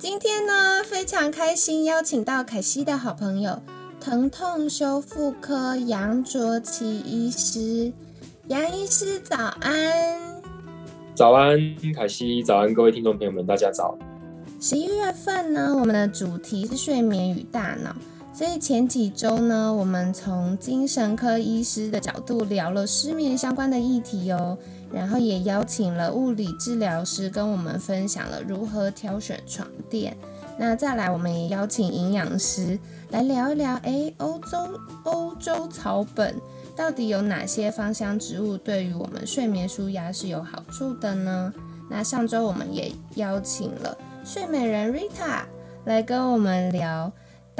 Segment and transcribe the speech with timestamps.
[0.00, 3.60] 今天呢，非常开心邀请到凯西的好朋友，
[4.00, 7.92] 疼痛修复科杨卓奇医师。
[8.48, 10.42] 杨医师早安！
[11.14, 11.58] 早安，
[11.94, 12.42] 凯西！
[12.42, 13.94] 早安，各位听众朋友们，大家早！
[14.58, 17.94] 十一月份呢，我们的主题是睡眠与大脑，
[18.32, 24.56] 所以前几周呢，我们从精神科医师的角度聊了失眠相关的议题哦。
[24.92, 30.16] 然后也邀请了物理治疗师跟我们分享了如何挑选床垫。
[30.58, 32.78] 那再来，我们也邀请营养师
[33.10, 34.58] 来聊一聊，哎，欧洲
[35.04, 36.34] 欧洲草本
[36.76, 41.52] 到底有哪些芳香植物对于我们睡眠舒压是有好处的呢？
[41.88, 45.44] 那上周我们也邀请了睡美人 Rita
[45.86, 47.10] 来跟我们聊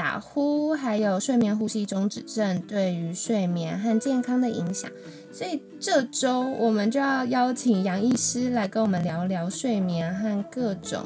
[0.00, 4.90] 打呼还有睡眠呼吸中止症对于睡眠和健康的影响。
[5.30, 11.02] 所以这周我们就要邀请杨医师来跟我们聊聊睡眠和各种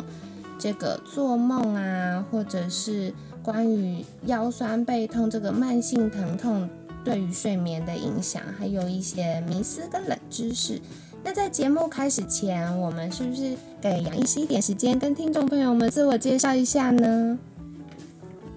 [0.60, 6.70] 这个做梦啊，或者是关于腰酸背痛这个慢性疼痛
[7.04, 10.80] 对于睡眠的影响，还有一些迷思跟冷知识。
[11.24, 17.36] 那在节目开始前，我们是不是给杨医师一点时间，跟听众朋友们自我介绍一下呢？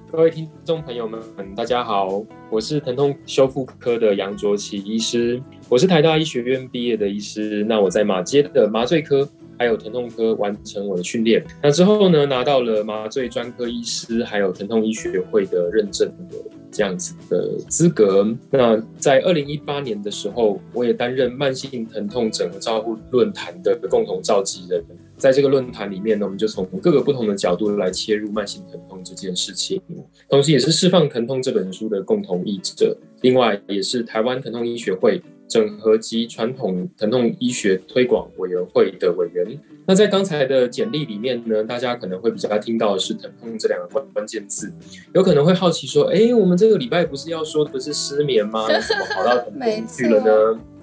[0.09, 1.19] 各位听众朋友们，
[1.53, 7.65] 大家好，我是疼痛修复科的杨卓奇医师，我是台大医学院毕业的医师。
[7.65, 9.27] 那我在马街的麻醉科
[9.59, 16.37] 还有疼痛科完成我的训练，那之后呢，拿到了麻醉专科医师还有疼痛医学会的认证的
[16.71, 18.25] 这样子的资格。
[18.49, 24.81] 那在二零一八年的时候，我也担任慢性疼痛整合照护论坛的共同召集人。
[25.17, 29.81] 在这个论坛里面呢，我们就从各个不同的角度来切入慢性疼痛这件事情，
[30.29, 39.59] 同时也是《释放疼痛》这本书的共同译者，另外也是台湾疼痛医学会整合及传统疼痛医学推广委员会的委员。
[39.87, 44.71] 那在刚才的简历里面呢，大家可能会比较听到的是疼痛这两个关关键字，
[45.15, 48.67] 有可能会好奇说，哎，我们这个礼拜不是要说的是失眠吗？
[48.67, 50.59] 怎么跑到疼痛去了呢？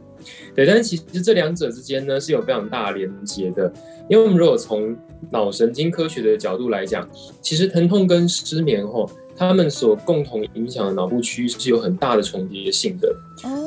[0.54, 3.72] 对，但是其实这两者之间呢是有非常大的连接的，
[4.08, 4.96] 因为我们如果从
[5.30, 7.08] 脑神经科学的角度来讲，
[7.40, 13.14] 其实疼痛跟失眠后，他们所共同影响的脑部区域是有很大的重叠性的。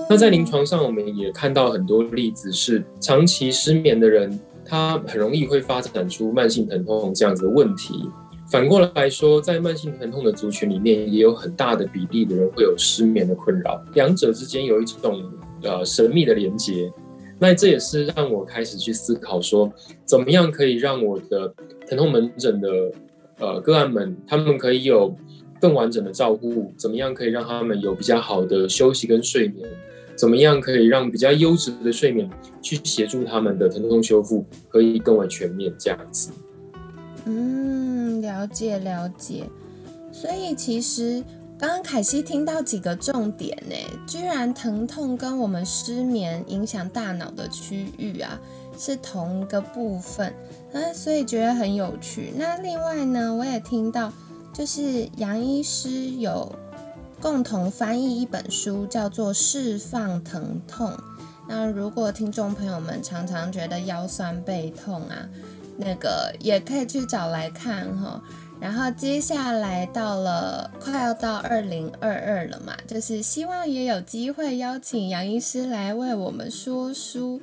[0.10, 8.10] 那在临床上，我们也看到很多例子是长期失眠的人，他很容易会发展出慢性疼痛这样子的问题。
[8.50, 15.22] 反过来说，在慢性疼痛的族群里面，也有很大的比例的人会有失眠的困扰，两者之间有一种。
[15.64, 16.92] 呃，神秘的连接，
[17.40, 19.72] 那这也是让我开始去思考说，
[20.06, 21.54] 怎么样可以让我的
[21.88, 22.70] 疼痛门诊的
[23.40, 25.16] 呃个案们，他们可以有
[25.60, 29.68] 更完整的照顾，怎么样可以让他们有比较好的休息跟睡眠，
[30.16, 32.30] 怎么样可以让比较优质的睡眠
[32.62, 36.32] 去协助他们的疼痛修复可以更为全面这样子。
[37.26, 39.44] 嗯，了解了解，
[40.12, 41.24] 所以其实。
[41.60, 43.76] 刚刚凯西听到几个重点呢，
[44.06, 48.40] 居然疼痛跟我们失眠影响大脑的区域啊
[48.78, 50.32] 是同一个部分
[50.74, 52.32] 嗯，所以觉得很有趣。
[52.36, 54.14] 那另外呢，我也听到
[54.54, 56.54] 就是杨医师有
[57.20, 60.92] 共同翻译一本书，叫做《释放疼痛》。
[61.50, 65.28] 那如果听众朋友们常常觉得腰酸背痛啊，
[65.76, 68.22] 那个也可以去找来看哈。
[68.60, 77.40] 然后接下来到了快要到二零二二了嘛，就是希望也有机会邀请杨医师来为我们说书，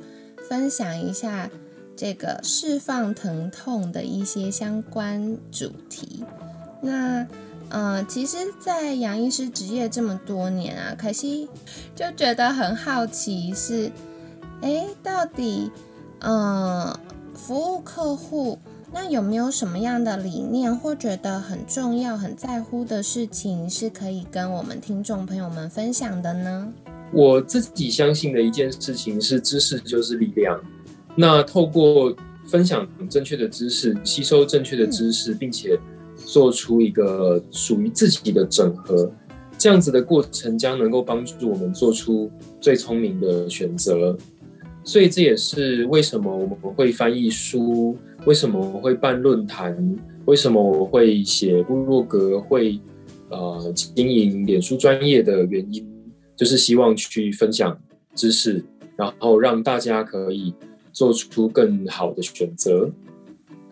[0.49, 1.49] 分享一下
[1.97, 6.25] 这个释放疼痛的一些相关主题。
[6.83, 7.27] 那
[7.71, 11.49] 嗯，其实，在杨医师职业这么多年啊，可惜
[11.95, 13.91] 就觉得很好奇是，
[14.61, 15.71] 哎，到底
[16.21, 16.93] 嗯，
[17.35, 18.59] 服务客户。
[18.97, 26.73] 那有没有什么样的理念或觉得很重要、很在乎的事情，是可以跟我们听众朋友们分享的呢？
[27.13, 30.61] 我自己相信的一件事情是，知识就是力量。
[31.17, 32.15] 那透过
[32.47, 35.77] 分享正确的知识，吸收正确的知识，并且
[36.25, 39.11] 做出一个属于自己的整合，
[39.59, 42.31] 这样子的过程将能够帮助我们做出
[42.61, 44.17] 最聪明的选择。
[44.85, 47.97] 所以这也是为什么我们会翻译书。
[48.27, 49.99] 为什么我会办论坛？
[50.25, 52.41] 为什么我会写部落格？
[52.41, 52.81] 会
[53.29, 55.87] 呃经营脸书专业的原因，
[56.37, 57.79] 就是希望去分享
[58.15, 58.65] 知识，
[58.97, 60.55] 然后让大家可以
[60.93, 62.91] 做出更好的选择。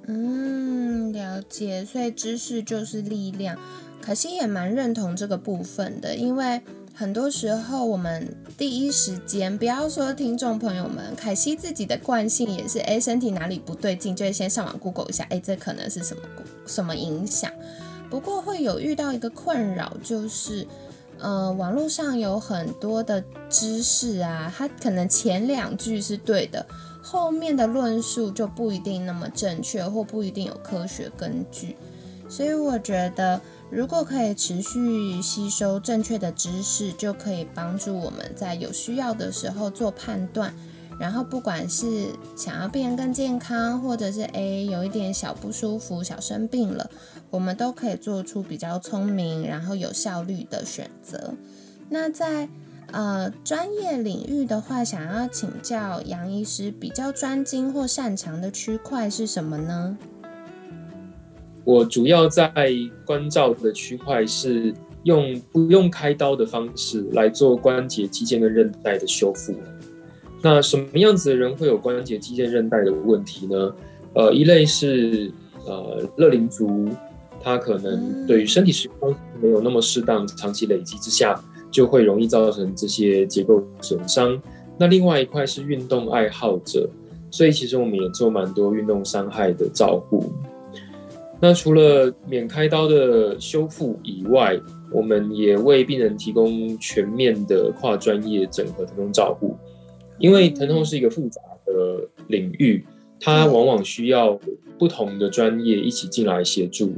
[0.06, 1.84] 嗯，了解。
[1.84, 3.56] 所以知识就是力量。
[4.02, 6.60] 可惜也蛮认同这个部分的，因为
[7.02, 16.22] 很多时候我们第一时间，不要说听众朋友们，凯西自己的惯性也是，哎，身体哪里不对劲，就会先上网 Google 一下，哎，这可能是什么
[16.64, 17.50] 什么影响。
[18.08, 20.64] 不过会有遇到一个困扰，就是，
[21.19, 23.20] 呃，网络上有很多的
[23.50, 26.64] 知识啊，它可能前两句是对的，
[27.02, 31.75] 后面的论述就不一定那么正确，或不一定有科学根据。
[32.28, 33.40] 所以我觉得。
[33.72, 40.52] 如果可以持续吸收正确的知识，就可以帮助我们在有需要的时候做判断。
[41.00, 46.88] 然后，不管是想要变更健康，或者是诶有一点小不舒服、小生病了，
[47.30, 51.32] 我们都可以做出比较聪明、然后有效率的选择。
[51.88, 52.46] 那在
[52.92, 59.96] 呃专业领域的话，想要请教杨医师，比较专精或擅长的区块是什么呢？
[61.64, 62.52] 我主要在
[63.04, 64.72] 关照的区块是
[65.04, 69.54] 用不用开刀的方式来做关节、肌腱跟韧带的修复。
[70.42, 73.74] 那什么样子的人会有关节、肌腱、韧带的问题呢？
[74.14, 75.30] 呃，一类是
[75.66, 76.88] 呃乐龄族，
[77.40, 84.40] 他可能对于身体使用没有那么适当，长期累积之下就会容易造成这些结构损伤。
[84.76, 86.88] 那另外一块是运动爱好者，
[87.30, 90.32] 所以其实我们也做蛮多运动伤害的照顾。
[91.44, 94.56] 那除了免开刀的修复以外，
[94.92, 99.56] 我们也为病人提供全面的跨专业整合疼痛照护。
[100.20, 102.84] 因为疼痛是一个复杂的领域，
[103.18, 104.38] 它往往需要
[104.78, 106.94] 不同的专业一起进来协助，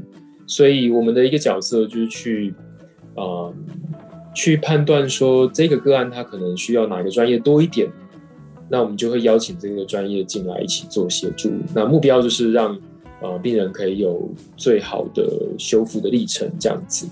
[0.47, 2.55] 所以我们的一个角色就是去，
[3.15, 3.49] 啊，
[4.35, 7.91] 去判断说这个个案它可能需要哪个专业多一点，
[8.69, 11.51] 那我们就会邀请这个专业进来一起做协助。
[11.75, 12.79] 那目标就是让。
[13.25, 15.25] 呃，病人可以有最好的
[15.59, 17.07] 修复的历程，这样子。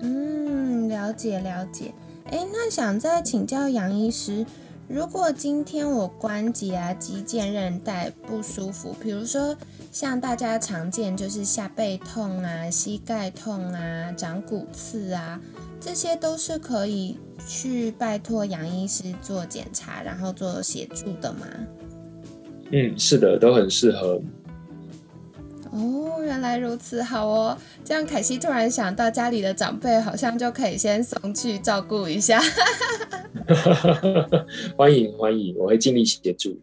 [0.00, 1.92] 嗯，了解了解。
[2.30, 4.46] 哎，那想再请教杨医师，
[4.88, 9.54] 如果今天我关节啊、肌腱、韧带不舒服，比如说
[9.92, 15.38] 像大家常见就是下背痛啊、膝盖痛啊、长骨刺啊，
[15.78, 21.46] 这些都是可以去拜托杨医师做检查，然后做协助的吗？
[22.72, 24.20] 嗯，是的，都很适合。
[25.72, 27.56] 哦，原来如此，好哦。
[27.84, 32.40] 这样凯西突然想到，家里的长辈好像就可以先送去照顾一下。
[34.76, 36.60] 欢迎欢迎，我会尽力协助。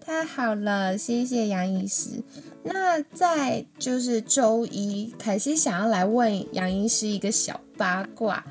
[0.00, 2.22] 太好了，谢谢杨医师。
[2.62, 8.44] 那在就是周一，凯西想要来问杨医师一个小八卦，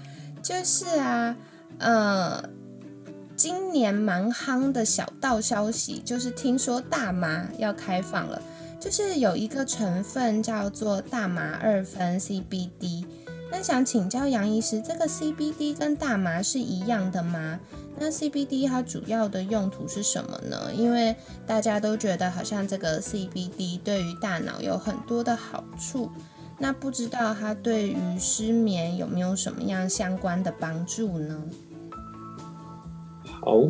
[0.44, 1.36] 就是啊，
[1.80, 2.48] 呃，
[3.36, 8.40] 今年蛮夯的小道消息，就是听说大麻要开放了。
[8.80, 13.06] 就是有一个成分叫做大麻二酚 CBD，
[13.52, 17.60] 那想请教杨医师，这个 CBD 跟大麻是一样的吗？
[18.00, 20.72] 那 CBD 它主要的用途是什么呢？
[20.74, 21.16] 因为
[21.48, 26.12] 大家都觉得好像这个 CBD 对于大脑有很多的好处，
[26.60, 31.42] 那不知道它对于失眠有没有什么样相关的帮助呢？
[33.42, 33.68] 好。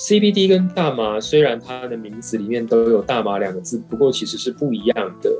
[0.00, 5.30] CBD 跟大麻虽然它的名字里面都有大麻两个字，不过其实是不一样的。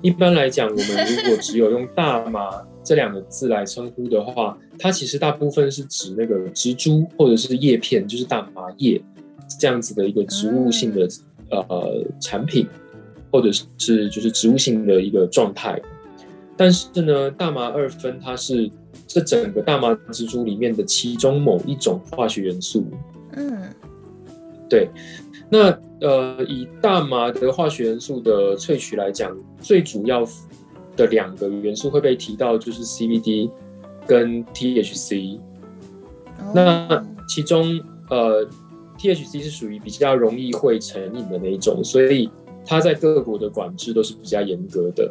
[0.00, 2.50] 一般来讲，我们如果只有用大麻
[2.82, 8.98] 这两个字来称呼的话，它其实大部分是指那个植株或者是叶片，就是大麻叶
[9.60, 11.06] 这样子的一个植物性的
[11.50, 12.66] 呃产品，
[13.30, 15.78] 或者是就是植物性的一个状态。
[16.56, 18.70] 但是呢，大麻二酚它是
[19.06, 22.86] 这整个大麻植株里面的其中某一种化学元素。
[23.36, 23.62] 嗯。
[24.68, 24.90] 对，
[25.48, 25.70] 那
[26.00, 30.26] 呃，以大麻的化学元素的萃取来讲，最主要
[30.96, 33.50] 的两个元素会被提到，就是 CBD
[34.06, 35.38] 跟 THC。
[36.54, 37.80] 那其中
[38.10, 38.46] 呃
[38.98, 42.30] ，THC 是属于比较容易会成瘾的那一种，所以
[42.64, 45.10] 它在各国的管制都是比较严格的。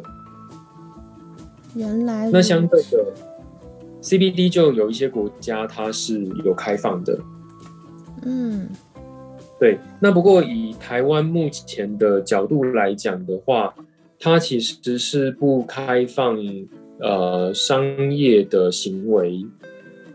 [1.74, 3.12] 原来，那相对的
[4.02, 7.18] CBD 就有一些国家它是有开放的。
[8.22, 8.68] 嗯。
[9.58, 13.74] 对，那不过以台湾目前的角度来讲的话，
[14.18, 16.38] 它其实是不开放
[17.00, 19.46] 呃商业的行为，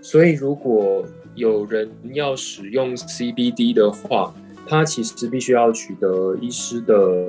[0.01, 1.03] 所以如果
[1.35, 4.33] 有人要使用 CBD 的话，
[4.67, 7.25] 它其实必须要取得医师的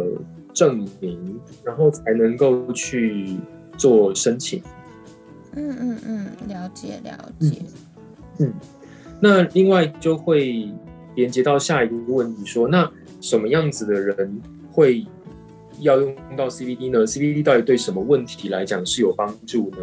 [0.52, 3.38] 证明，然后才能够去
[3.78, 4.62] 做申请。
[5.54, 7.62] 嗯嗯嗯，了解了解。
[8.38, 8.52] 嗯，
[9.20, 10.68] 那另外就会
[11.14, 12.90] 连接到下一个问题，说那
[13.20, 14.40] 什么样子的人
[14.70, 15.06] 会
[15.80, 19.78] 要用到 CBD 呢？CBD 到底对什么问题来讲是有帮助呢？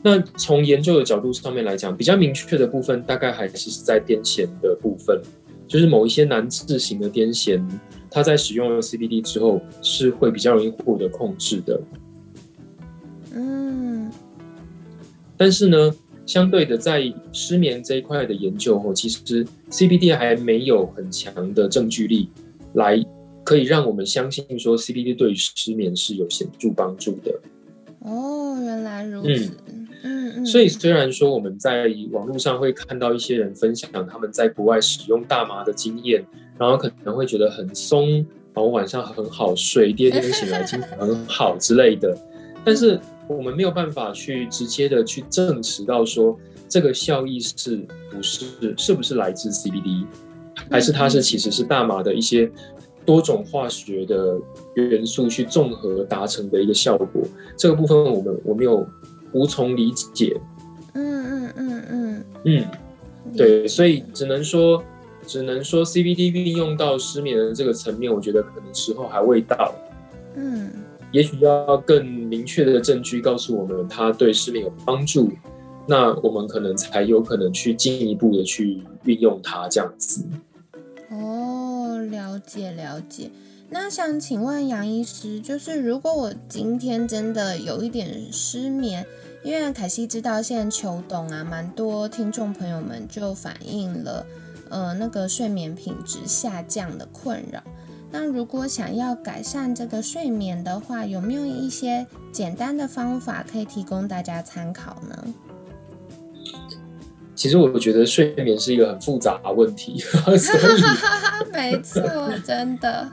[0.00, 5.20] 那从研究的角度上面来讲，比较明确的部分，大概还是在癫痫的部分，
[5.66, 7.60] 就是某一些难治型的癫痫，
[8.08, 11.80] 它在使用了 CBD 之后，是会比较容易获得控制的。
[13.34, 14.10] 嗯，
[15.36, 15.92] 但是呢，
[16.28, 22.28] 相对的，在失眠这一块的研究后，其实 CBD 还没有很强的证据力，
[22.74, 23.02] 来
[23.42, 27.32] 可以让我们相信说 CBD 对于失眠是有显著帮助的。
[28.00, 29.56] 哦，原来如此。
[29.64, 29.88] 嗯
[30.36, 30.44] 嗯。
[30.44, 36.22] 所以虽然说我们在网络上会看到一些人分享他们在国外使用大麻的经验，
[36.58, 38.16] 然后可能会觉得很松，
[38.52, 42.14] 然后晚上很好睡，第二天醒来精神很好之类的。
[42.62, 50.06] 但是我们没有办法去直接的去证实到说这个效益是不是是不是来自 CBD，
[50.70, 52.50] 还是它是其实是大麻的一些
[53.04, 54.38] 多种化学的
[54.74, 57.22] 元素去综合达成的一个效果。
[57.56, 58.86] 这个部分我们我没有
[59.32, 60.34] 无从理解。
[60.94, 62.64] 嗯嗯嗯嗯嗯，
[63.36, 64.82] 对，所以只能说
[65.26, 69.74] 只能说 CBD 运用到失眠的这个层面，我觉得可能时候还未到。
[70.34, 70.70] 嗯。
[71.10, 75.30] 也许要更明确的证据告诉我们它对失眠有帮助，
[75.86, 80.24] 那我们可能才有可能去进一步的去运用它这样子。
[81.10, 83.30] 哦，了解了解。
[83.70, 89.06] 那想请问杨医师，就是如果我今天真的有一点失眠，
[89.42, 94.26] 因为凯西知道现在秋冬啊，蛮多听众朋友们就反映了，
[94.70, 97.62] 呃，那个睡眠品质下降的困扰。
[98.10, 105.34] 那如果想要改善这个睡眠的话，有没有一些简单的方法可以提供大家参考呢？
[107.34, 110.02] 其实我觉得睡眠是一个很复杂的问题，
[111.52, 112.02] 没错，
[112.44, 113.08] 真的。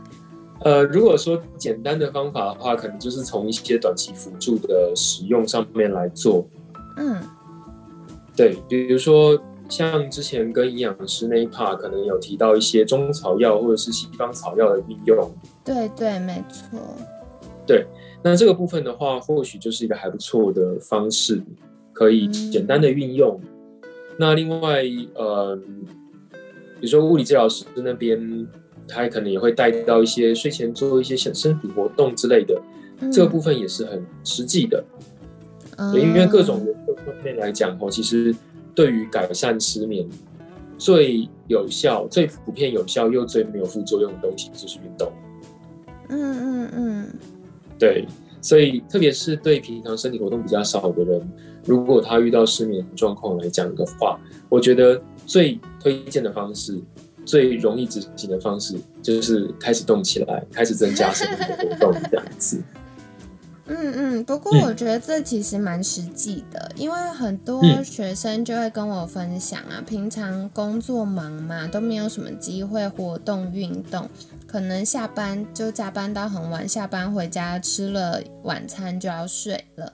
[0.61, 6.47] 呃，如果说简单的方法的话，可能就是从一些短期辅助的使用上面来做。
[6.97, 7.21] 嗯，
[8.35, 9.37] 对，比如说。
[9.67, 16.79] 像之前跟营养师那一 part 可能有提到一些中草药或者是西方草药的运用，对对，没错。
[17.65, 17.86] 对，
[18.24, 21.41] 那这个部分的话，或许就是一个还不错的方式，
[21.93, 23.41] 可以简单的运用。
[24.19, 24.84] 那另外，
[25.15, 25.55] 呃，
[26.79, 28.48] 比如说物理治疗师那边，
[28.88, 32.62] 他可能也会带到一些睡前做一些身身体活动之类的，
[33.12, 34.84] 这个部分也是很实际的。
[35.77, 36.63] 嗯，因为各种
[37.03, 38.34] 方面来讲哦，其实。
[38.75, 40.05] 对于改善失眠
[40.77, 45.12] 最有效、最普遍有效又最没有副作用的东西就是运动。
[46.10, 47.08] 嗯嗯嗯，
[47.79, 48.05] 对，
[48.41, 51.32] 所以特别是对平常身体活动比较少的人，
[51.65, 56.79] 如果他遇到失眠状况来讲的话，我觉得最推荐的方式、
[57.25, 62.62] 最容易执行的方式就是开始动起来，开始增加身体的活动这样子。
[63.67, 74.07] 嗯嗯，不过我觉得这其实蛮实际的，因为很多学生就会跟我分享啊，平常工作忙嘛，都没有什么机会活动运动，
[74.45, 79.93] 可能下班就加班到很晚，下班回家吃了晚餐就要睡了，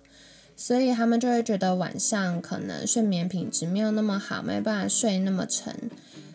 [0.58, 5.74] 所以他们就会觉得晚上可能睡眠品质没有那么好，没办法睡那么沉。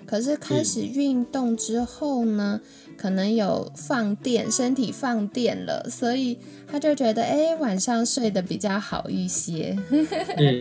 [0.06, 2.60] 可是开始运动之后呢，
[2.96, 9.76] 可能有放电，身体放电了，所以他就觉得，哎，晚上睡得比较好一些。
[9.90, 10.06] 嗯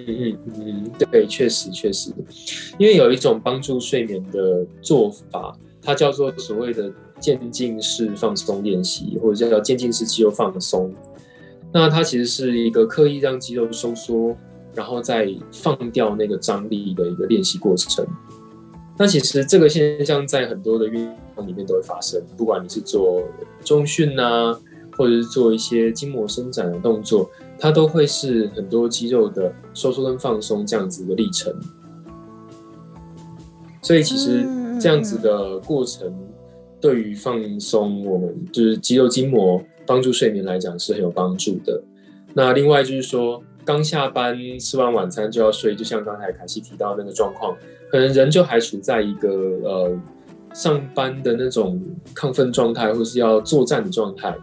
[0.08, 2.12] 嗯嗯，对，确实确实，
[2.78, 10.94] 因为有一种帮助睡眠的做法，它叫做所谓的渐进式放松练习，或者叫渐进式肌肉放松。
[11.74, 14.36] 那它其实是一个刻意让肌肉收缩，
[14.74, 18.06] 然后再放掉那个张力的一个练习过程。
[18.98, 23.22] 那其实这个现象在很多的运动里面都会发生，不管你是做
[23.62, 24.58] 中训啊，
[24.96, 31.54] 或者是做一些筋膜伸展的动作，它都会是很多肌肉的收缩跟放松这样子的历程。
[33.82, 34.48] 所以其实
[34.80, 36.12] 这样子的过程，
[36.80, 41.84] 对于放松我们就是肌肉筋膜、帮助睡眠来讲是很有帮助的。
[42.34, 47.58] 那另外就是说，刚下班吃完晚餐就要睡，就像刚才凯西提到那个状况。
[47.96, 49.30] 可能人就还处在一个
[49.64, 49.98] 呃
[50.54, 51.82] 上班的那种
[52.14, 54.36] 亢奋状态，或是要作战的状态，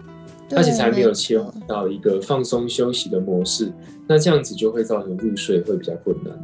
[0.57, 3.71] 而且才没有切换到一个放松休息的模式，
[4.07, 6.35] 那这样子就会造成入睡会比较困难。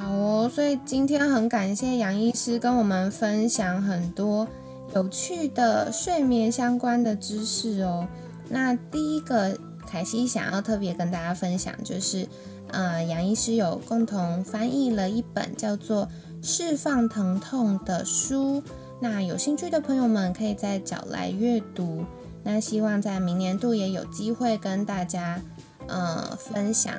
[0.00, 4.48] 好哦，所以今天很感谢杨医师跟我们分享很多
[4.96, 8.04] 有趣的睡眠相关的知识哦。
[8.48, 12.26] 那第一个凯西想要特别跟大家分享，就是
[12.72, 16.02] 呃，杨医师有共同翻译了一本叫做
[16.42, 18.62] 《释放疼痛》的书。
[19.00, 22.04] 那有兴趣的朋友们可以再找来阅读。
[22.42, 25.42] 那希望在明年度也有机会跟大家
[25.86, 26.94] 呃分享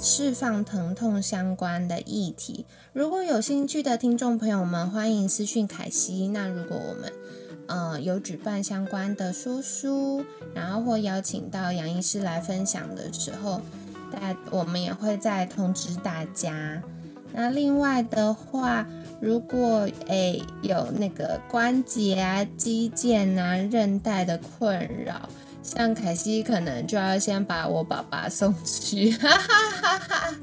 [0.00, 2.64] 释放疼痛相关的议题。
[2.92, 6.28] 如果有兴趣的听众朋友们，欢迎私讯凯西。
[6.28, 7.12] 那如果我们
[7.66, 13.60] 呃有举办相关的说书，然后或邀请到杨医师来分享的时候，
[14.12, 16.82] 大我们也会再通知大家。
[17.36, 18.86] 那另外的话，
[19.20, 25.28] 如果诶有那个关节啊、肌腱啊、韧带的困扰，
[25.62, 30.34] 像凯西可能就要先把我爸爸送去， 哈哈哈哈。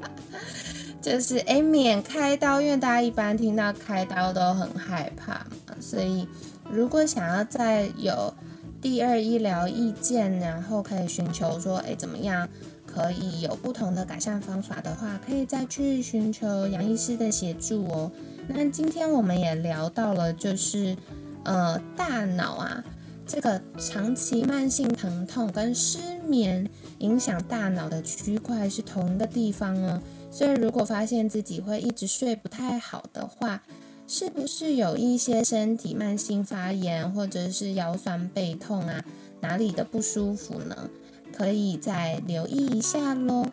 [1.02, 5.32] 就是诶免开刀，因为大家一般听到开刀都很害怕
[5.66, 6.26] 嘛，所以
[6.70, 8.32] 如果想要再有
[8.80, 12.48] 第二医疗意见，然后可以寻求说诶怎么样？
[12.94, 18.12] 可以有不同的改善方法的话，可以再去寻求杨医师的协助哦。
[18.46, 20.96] 那今天我们也聊到了，就是
[21.42, 22.84] 呃大脑啊，
[23.26, 25.98] 这个长期慢性疼痛跟失
[26.28, 30.00] 眠影响大脑的区块是同一个地方哦。
[30.30, 33.60] 所以如果发现自己会一直睡不太好的话，
[34.06, 39.04] 是不是有一些身体慢性发炎或者是腰酸背痛啊，
[39.40, 40.88] 哪里的不舒服呢？
[41.36, 43.46] 可以再留意一下喽。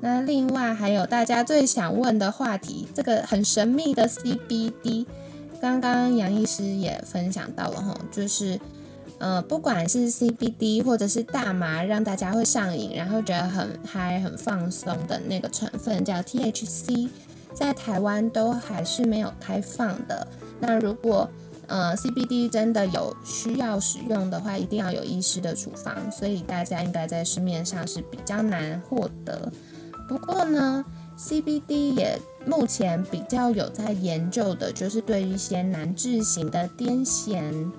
[0.00, 5.06] 那另外还有大家最想问的话题，这个很神秘的 CBD，
[5.60, 8.60] 刚刚杨医师也分享到了哈，就是
[9.18, 17.08] 呃，不管是 CBD 或者是大麻，让大家会上瘾，然后觉得很嗨、很放松的那个成分叫 THC，
[17.54, 20.26] 在台湾都还是没有开放的。
[20.60, 21.30] 那如果
[21.66, 29.50] 呃，CBD 真的有需要使用的话，一定要有医师的处方，所以大家应该在市面上是比较难获得。
[30.06, 30.84] 不过呢
[31.18, 37.70] ，CBD 也目前比较有在研究的，就是对于一些难治型的癫痫，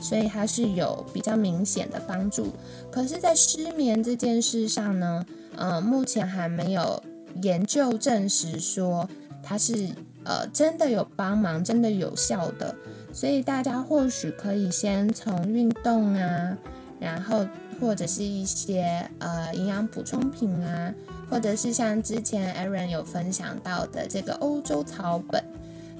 [0.00, 2.52] 所以它是有比较明显的帮助。
[2.90, 5.26] 可是，在失眠这件事上呢，
[5.56, 7.02] 呃，目前还没有
[7.42, 9.06] 研究证实说
[9.42, 9.90] 它是
[10.24, 12.74] 呃真的有帮忙、真的有效的。
[13.12, 16.56] 所以大家或许可以先从运动啊，
[16.98, 17.46] 然后
[17.80, 20.92] 或者是一些呃营养补充品啊，
[21.30, 25.44] 或者是像之前 Aaron 有分享到的这个欧洲草本，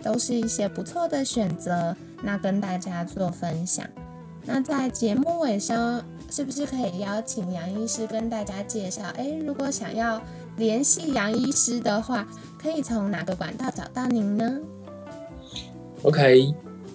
[0.03, 1.97] 都是一些不错的选择。
[2.23, 3.87] 那跟大家做分享。
[4.47, 9.03] 那在节目尾声，是不是可以邀请杨医师跟大家介绍？
[9.17, 10.21] 诶，如果想要
[10.57, 12.27] 联系杨医师的话，
[12.65, 14.59] 可以从哪个管道找到您呢
[16.03, 16.55] ？OK。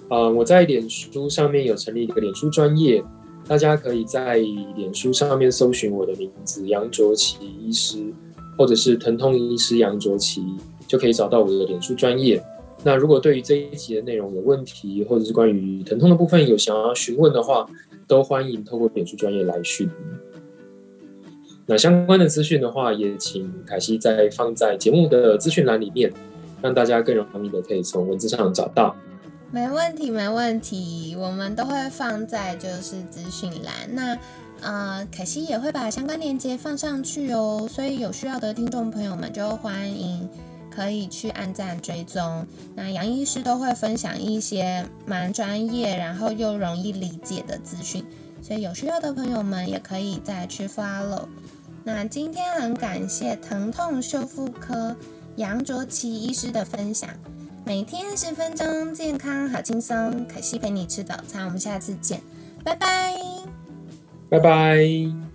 [0.09, 3.03] 呃，我在脸书上面有成立一个脸书专业，
[3.47, 4.37] 大家可以在
[4.75, 8.11] 脸书上面搜寻我的名字杨卓奇医师，
[8.57, 10.43] 或者是疼痛医师杨卓奇，
[10.87, 12.43] 就可以找到我的脸书专业。
[12.83, 17.69] 那如果对于这一集的内容有问题，或者是关于疼痛的部分有想要询问的话，
[18.07, 19.87] 都欢迎透过脸书专业来讯。
[21.69, 26.11] 那相关的资讯的话，也请凯西再放在节目的资讯栏里面，
[26.63, 28.95] 让大家更容易的可以从文字上找到。
[29.51, 33.71] 没问题，没问题，我们都会放在就是资讯栏。
[33.91, 34.17] 那
[34.61, 40.27] 呃，凯西也会把相关链接放上去哦，所以有需要的听众朋友们就欢迎
[40.75, 42.47] 可以去按赞追踪。
[42.75, 48.03] 那杨医师都会分享一些蛮专业，然后又容易理解的资讯，
[48.41, 51.25] 所以有需要的朋友们也可以再去 follow。
[51.83, 54.95] 那今天很感谢疼痛修复科
[55.37, 57.09] 杨卓奇医师的分享。
[57.65, 60.25] 每天十分钟，健康好轻松。
[60.27, 62.21] 可惜陪你吃早餐，我们下次见，
[62.63, 63.15] 拜拜，
[64.29, 65.28] 拜拜。